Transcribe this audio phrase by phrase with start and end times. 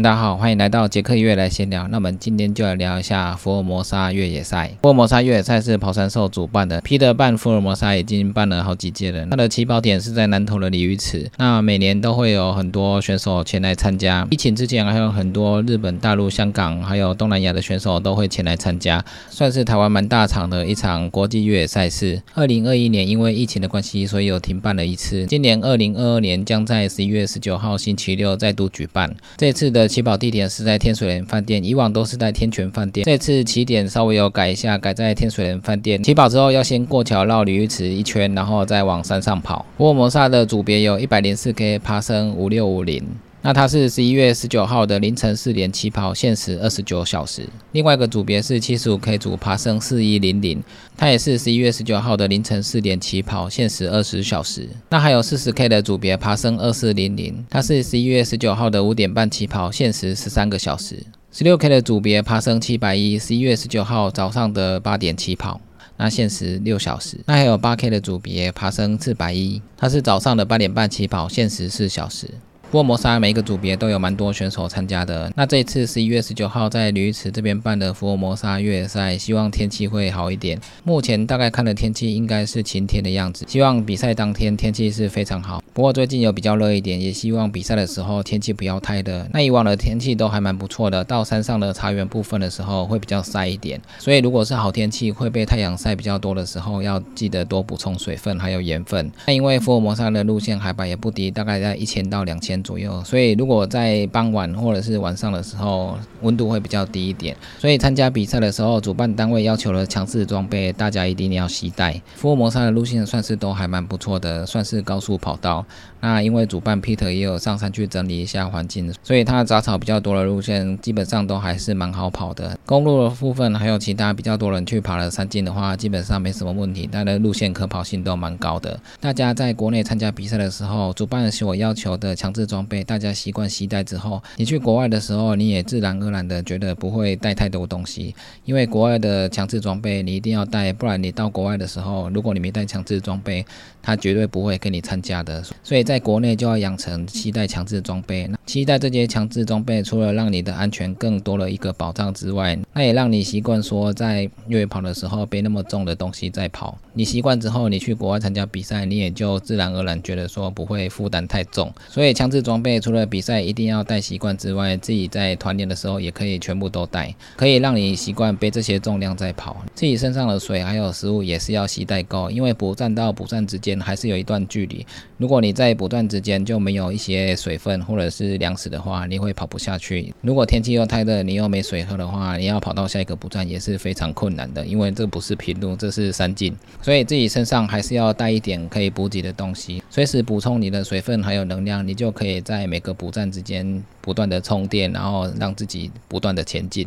[0.00, 1.88] 大家好，欢迎来到杰克越来闲聊。
[1.88, 4.70] 那我们今天就来聊一下福尔摩沙越野赛。
[4.80, 9.26] 福尔摩沙越野赛是跑山兽主办的，皮特办福尔摩沙已经办了好几届了。
[9.28, 14.24] 它的起跑点是在南投的鲤鱼池，那每年都会有很多选手前来参加。
[14.30, 22.22] 疫情之前还有很多日本、大陆、香港还有东南亚的选手都会前来参加，算是台湾蛮大场的一场国际越野赛事。
[22.34, 25.26] 二零二一年因为疫情的关系，所以有停办了一次。
[25.26, 29.12] 今年二零二二年将在十一月十九号星期六再度举办。
[29.36, 33.04] 这次的起跑地点是在天水莲饭店，以往都是在天泉饭店。
[33.04, 36.02] 这次起点稍微有改一下，改在天水莲饭店。
[36.02, 39.64] 起跑之后要先过桥绕鲤鱼池一圈，然后再往山上跑。
[39.76, 43.02] 福尔摩萨的组别有一百零四 K 爬升五六五零。
[43.40, 47.48] 那它是十一月十九号的凌晨四点起跑，限时二十九小时。
[47.72, 50.62] 另外一个组别是七十五 K 组爬升四一零零，
[50.96, 54.68] 它也是十一月十九号的凌晨四点起跑，限时二十小时。
[54.90, 61.02] 那还有四十 K 的组别爬升二四零零，它是十一月十九号的五点半起跑，限时十三个小时。
[61.30, 65.60] 十六 K 的组别爬升七百一，十一月十九号早上的八点起跑，
[65.96, 67.18] 那限时六小时。
[67.26, 72.28] 那还有八 K 的组别爬升四百一，它是早上的八点半起跑，限时四小时。
[72.70, 75.32] 福尔摩沙每一个组别都有蛮多选手参加的。
[75.34, 80.60] 那这一次十一月十九号在鲤鱼池这边办的福尔摩沙越野赛，希望天气会好一点。
[80.84, 85.62] 目前大概看的天气应该是晴天的样子，希望比赛当天天气是非常好。
[85.72, 89.26] 不过最近有比较热一点，也希望比赛的时候天气不要太热。
[89.32, 93.80] 那以往的天气都还蛮不错的，到山上的茶园部分的时候会比较晒一点。
[93.98, 99.10] 所以如果是好天气会被太阳晒比较多的时候，要记得多补充水分还有盐分。
[99.26, 102.57] 那因为福尔摩沙的路线海拔也不低，大概在一千到两千。
[102.62, 107.36] 左右，所以如果在傍晚或者是晚上的时候，温度会比较低一点。
[107.58, 112.00] 所以参加比赛的时候，主办单位要求了强制装备，大家一定要携带。
[112.16, 115.64] 福尔摩沙的路线算是都还蛮不错的，算是高速跑道。
[116.00, 122.56] 那因为主办 Peter 也有上山去整理一下环境，所以它杂草比较多的路线基本上都还是蛮好跑的。
[122.64, 128.78] 公路的部分还有其他比较多人去爬的山径的话，基本上没什么问题，它的路线可跑性都蛮高的。
[129.00, 138.14] 大家在国内参加比赛的时候，主办所要求的强制装备，大家习惯携带之后，你去国外的时候，你也自然而然的觉得不会带太多东西，
[138.44, 143.44] 因为国外的强制装备你一定要带，不然你到国外的时候，如果你没带强制装备，
[143.82, 145.42] 他绝对不会跟你参加的。
[145.62, 145.84] 所以。
[145.88, 156.76] 在国内就要养成期待强制装备，那期待这些强制装备，除了让你的安全更多了一个保障之外，那也让你习惯说在越野跑的时候背那么重的东西在跑。
[156.92, 161.72] 你习惯之后，你去国外参加比赛，你也就自然而然觉得说不会负担太重。
[161.88, 169.56] 所以强制装备除了比赛一定要带习惯之外，自己在团练的时候也可以全部都带，可以让你习惯背这些重量在跑。
[169.74, 174.86] 自己身上的水还有食物也是要携带够，因为补站到补站之间还是有一段距离。
[175.16, 180.14] 如果你在补站之间就没有一些水分或者是粮食的话，你会跑不下去。
[180.20, 196.86] 如果天气又太热，你又没水喝的话，你要跑到下一个补站也是非常困难的，因为这不是平路，这是山径，所以自己身上还是要带一点可以补给的东西，随时补充你的水分还有能量，你就可以在每个补站之间不断的充电，然后让自己不断的前进。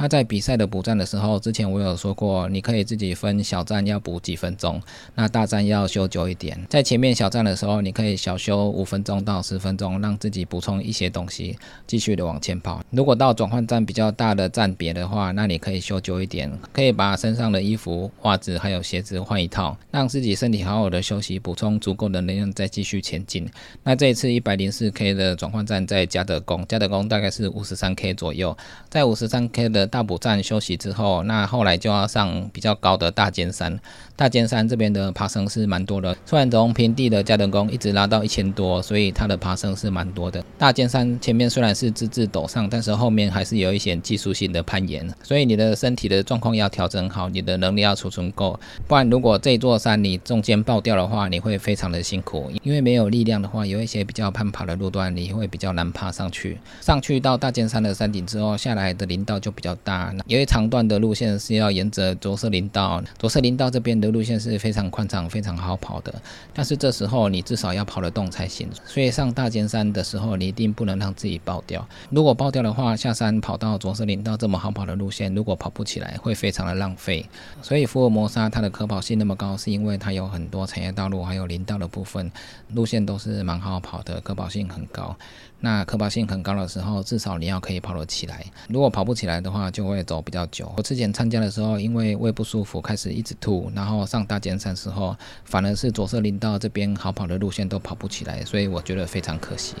[0.00, 4.80] 他在比赛的补站的时候，之前我有说过，你可以自己分小站要补几分钟，
[5.14, 6.58] 那大站要修久一点。
[6.70, 11.54] 在前面小站的时候，你可以小修五分钟到十分钟，让自己补充一些东西，
[11.86, 12.82] 继续的往前跑。
[12.88, 23.46] 如果到转换站比较大的站别的话，那你可以修久一点，可以把身上的衣服、袜子还有鞋子换一套，让自己身体好好的休息，补充足够的能量，再继续前进。
[23.82, 28.56] 那这一次一百零四 K 的转换站在嘉德宫，嘉德宫大概是五十三 K 左右，
[28.88, 29.89] 在五十三 K 的。
[29.90, 33.78] 大补站休息之后，那后来就要上比较高的大尖山。
[34.16, 40.44] 大尖山这边的爬升是蛮多的，虽然从平地的加登宫一直拉到一千多，所以它的爬升是蛮多的。
[40.58, 56.58] 大尖山前面虽然是直直陡上，但是后面还是有一些技术性的攀岩，所以你的身体的状况要调整好，你的能力要储存够，不然如果这座山你中间爆掉的话，你会非常的辛苦，因为没有力量的话，有一些比较攀爬的路段你会比较难爬上去。
[56.82, 64.10] 上去到大尖山的山顶之后，下来的林道就比较大，因为长段的路线是要沿着着色林道，着色林道这边的。
[64.10, 66.12] 路线是非常宽敞、非常好跑的，
[66.52, 68.68] 但是这时候你至少要跑得动才行。
[68.84, 71.88] 所以上大尖山的时候，你一定不能让自己爆掉。
[72.10, 77.24] 如果爆掉的话，下山跑到卓色林道这么好跑的路线，如果跑不起来，会非常的浪费。
[77.62, 82.28] 所以福尔摩沙它的可跑性那么高，是因为它有很多产业道路，还有林道的部分
[82.74, 85.16] 路线都是蛮好跑的，可跑性很高。
[85.60, 88.44] 那可跑性很高的时候，至少你要可以跑得起来。
[88.68, 90.72] 如果跑不起来的话，就会走比较久。
[90.76, 95.14] 我之前参加的时候，因为胃不舒服，开始一直吐，然后上大尖山时候，
[95.44, 99.74] 反而是左侧林道这边好跑的路线都跑不起来，所以我觉得非常可惜。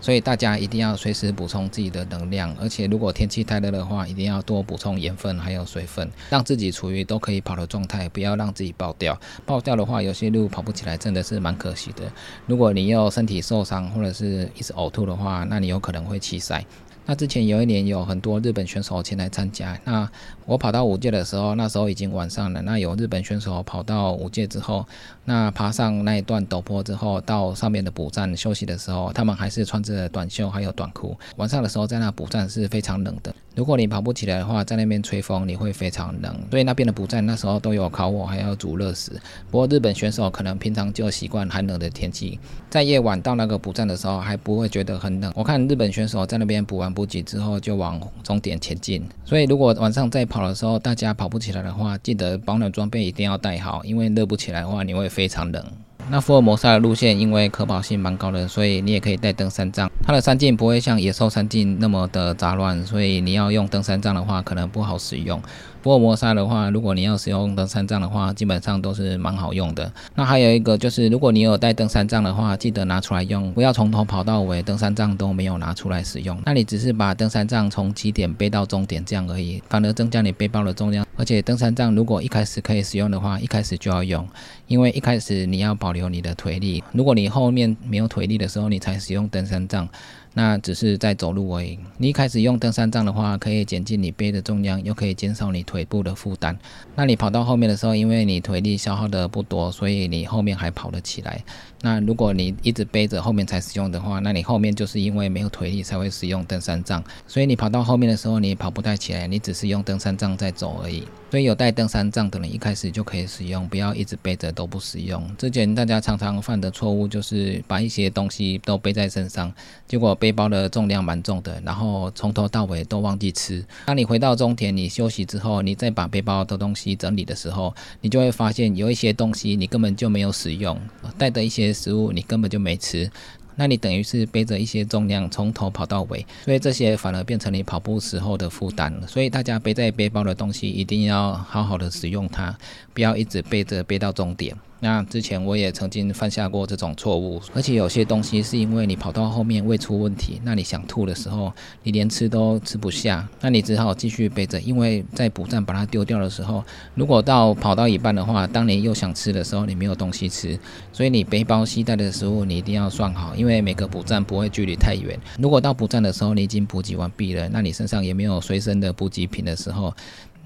[0.00, 9.18] 所以大家一定要随时补充自己的能量，而且如果天气太热的话，一定要多补充盐分还有水分，让自己处于都可以跑的状态，不要让自己爆掉。
[9.46, 12.02] 爆掉的话，有些路跑不起来，真的是蛮可惜的。
[12.46, 16.64] 如果你又身体受伤或者是一直呕吐的话，那你有可能会弃赛。
[17.06, 20.08] 那之前有一年有很多日本选手前来参加，那
[20.46, 22.62] 我跑到五界的时候，那时候已经晚上了。
[22.62, 24.86] 那有日本选手跑到五界之后，
[25.24, 31.16] 那爬上那一段陡坡之后，到上面的补站休息的时候，他们还是穿着短袖还有短裤。
[31.36, 33.34] 晚上的时候在那补站是非常冷的。
[33.54, 39.12] 如果你跑不起来的话，在那边吹风你会非常冷，所以那边的补站那时候都有烤火，还要煮热食。
[39.50, 45.32] 不过日本选手可能平常就习惯寒冷的天气，在夜晚到那个补站的时候还不会觉得很冷。
[45.36, 49.04] 我看日本选手在那边补完补给之后就往终点前进。
[49.24, 55.62] 所以如果晚上在跑的时候大家跑不起来的话，记得保暖装备一定要带好，因为热不起来的话你会非常冷。
[56.10, 59.90] 那福尔摩沙的路线因为可跑性蛮高的，所以你也可以带登山杖。
[60.02, 65.40] 它的山径不会像野兽山径那么的杂乱，所以你要用登山杖的话，可能不好使用。
[65.84, 69.92] 福尔摩沙的话，如果你要使用登山杖的话，基本上都是蛮好用的。
[70.14, 76.40] 那还有一个就是，如果你有带登山杖的话，记得拿出来用，不要从头跑到尾，登山杖都没有拿出来使用。
[76.46, 81.04] 那你只是把登山杖从起点背到终点这样而已，反而增加你背包的重量。
[81.16, 84.26] 而且登山杖如果一开始可以使用的话，一开始就要用，
[84.66, 86.82] 因为一开始你要保留你的腿力。
[86.92, 89.86] 如果你后面没有腿力的时候，你才使用登山杖。
[90.34, 91.78] 那只是在走路而已。
[91.96, 96.58] 你一开始用登山杖的话，可以减轻你背的重量，又可以减少你腿部的负担。
[96.94, 101.42] 那你跑到后面的时候，因为你腿力消耗的不多，所以你后面还跑得起来。
[101.80, 107.04] 那如果你一直背着后面才使用的话，那你后面就是因为没有腿力才会使用登山杖。
[107.28, 111.04] 所以你跑到后面的时候，你跑不太起来，你只是用登山杖在走而已。
[111.30, 115.22] 所以有带登山杖的人一开始就可以使用，不要一直背着都不使用。
[115.36, 119.52] 之前大家常常犯的错误就是把一些东西都背在身上，
[119.86, 123.62] 结果背包的重量蛮重的，然后从头到尾都忘记吃。
[123.84, 130.80] 当你回到终点，你休息之后，你再把背包的东西整理的时候，你就会发现有一些东西你根本就没有使用，
[131.18, 133.10] 带的一些食物你根本就没吃。
[133.54, 138.98] 那你等于是背着一些重量从头跑到尾，所以这些反而变成你跑步时候的负担。
[139.06, 142.56] 所以大家背在背包的东西一定要好好的使用它，
[142.94, 144.56] 不要一直背着背到终点。
[144.84, 151.50] 那之前我也曾经犯下过这种错误，而且有些东西是因为你跑到后面胃出问题，那你想吐的时候，
[151.84, 154.60] 你连吃都吃不下，那你只好继续背着。
[154.60, 156.62] 因为在补站把它丢掉的时候，
[156.94, 160.58] 如果到跑到一半的话，当你又想吃的时候，你没有东西吃，
[160.92, 165.18] 所以你背包携带的食物你一定要算好，因为每个补站不会距离太远。
[165.38, 169.94] 如果到补站的时候你已经补给完毕了，那你身上也没有随身的补给品的时候。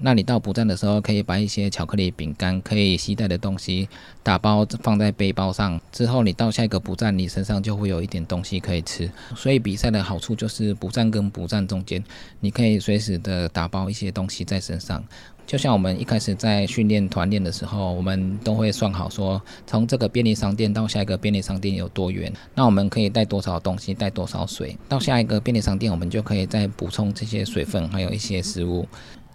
[0.01, 3.87] 那你到补站的时候，可以把一些巧克力、饼干可以携带的东西
[4.23, 5.79] 打包放在背包上。
[5.91, 9.11] 之后你到下一个补站，你身上就会有一点东西可以吃。
[9.35, 12.03] 所以比赛的好处就是补站跟补站中间，
[12.39, 15.03] 你可以随时的打包一些东西在身上。
[15.45, 24.77] 就像我们一开始在训练团练的时候，我们都会算好说，从这个便利商店到下一个便利商店有多远，那我们可以带多少东西，带多少水。
[24.87, 28.87] 到下一个便利商店，我们就可以再补充这些水分，还有一些食物。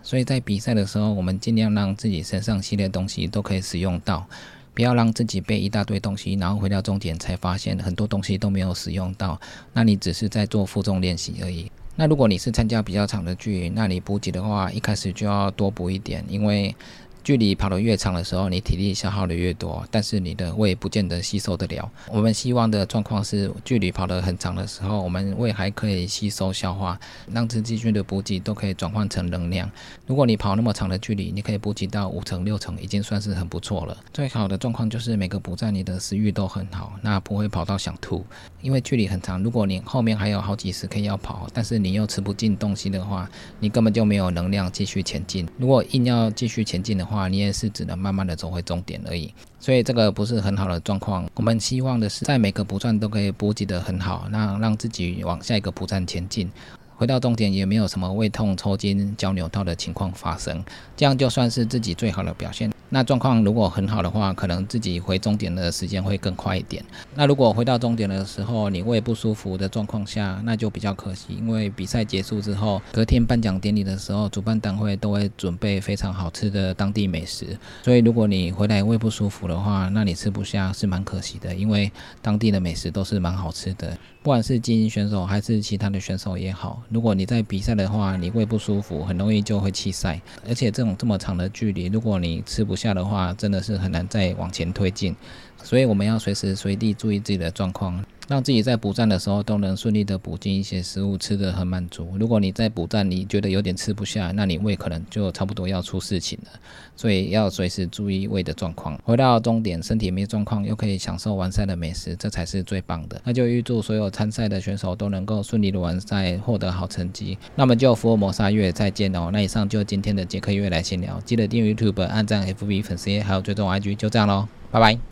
[0.05, 4.25] 所以在比赛的时候，我们尽量让自己身上系列东西都可以使用到，
[4.73, 9.41] 不要让自己背一大堆东西，然后回到终点才发现很多东西都没有使用到。
[9.73, 11.73] 那你只是在做负重练习而已。
[11.97, 16.77] 那如果你是参加比较长的距离，那你补给的话，一开始就要多补一点，因为。
[17.25, 21.91] 距离跑得越长的时候，你体力消耗的越多，但是你的胃不见得吸收得了。
[22.11, 27.01] 我们希望的状况是，距离跑得很长的时候，我们胃还可以吸收消化，
[27.33, 29.71] 让自己菌的补给都可以转换成能量。
[30.07, 33.97] 如果你跑那么长的距离，你可以补给到五成六成，已经算是很不错了。
[34.13, 38.23] 最好的状况就是每个补站你的食欲都很好，那不会跑到想吐。
[38.61, 43.27] 因为距离很长，如果你后面还有好几十 K 要跑，但是你又吃不进东西的话，
[43.61, 45.49] 你根本就没有能量继续前进。
[45.57, 51.29] 如果硬要继续前进的话，话你也是只能慢慢的走回终点而已，所以这个不是很好的状况。
[51.35, 56.51] 我们希望的是在每个补站都可以补给的很好，那让自己往下一个补站前进。
[56.97, 60.65] 回到终点也没有什么胃痛、抽筋、脚扭到的情况发生，
[60.97, 62.71] 这样就算是自己最好的表现。
[62.91, 66.85] 那状况如果很好的话，可能自己回终点的时间会更快一点。
[67.17, 77.59] 那如果回到终点的时候你胃不舒服的状况下，那就比较可惜，因为比赛结束之后，隔天颁奖典礼的时候，主办单位都会准备非常好吃的当地美食。
[77.83, 81.91] 所以如果你回来胃不舒服的话，那你吃不下是蛮可惜的，因为
[82.23, 83.99] 当地的美食都是蛮好吃的。
[84.25, 90.19] 不管是精英选手还是其他的选手也好，如果你在比赛的话，你会不舒服，很容易就会弃赛。
[90.49, 95.15] 而且这种这么长的距离，如果你吃不下的话，真的是很难再往前推进。
[95.63, 98.03] 所以我们要随时随地注意自己的状况。
[98.29, 102.17] 让自己在补站的时候都能顺利的补进一些食物，吃的很满足。
[102.19, 106.51] 如果你在补站你觉得有点吃不下，那你胃可能就差不多要出事情了，
[106.97, 108.99] 所以要随时注意胃的状况。
[109.05, 113.21] 回到终点，身体没状况，又可以享受完赛的美食，这才是最棒的。
[113.25, 117.37] 那就预祝所有参赛的选手都能够顺利的完赛，获得好成绩。
[117.55, 119.31] 那么就福尔摩沙月再见哦。
[119.33, 125.05] 那以上就今天的杰克月来闲聊，记得订阅 YouTube、按赞 FB 粉丝页，还有追踪 IG，就这样喽，拜拜。